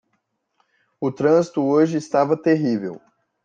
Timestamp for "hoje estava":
1.63-2.35